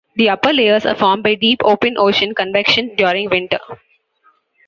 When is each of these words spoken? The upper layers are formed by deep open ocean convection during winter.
The 0.15 0.29
upper 0.29 0.51
layers 0.51 0.87
are 0.87 0.95
formed 0.95 1.21
by 1.21 1.35
deep 1.35 1.59
open 1.63 1.93
ocean 1.95 2.33
convection 2.33 2.95
during 2.95 3.29
winter. 3.29 3.59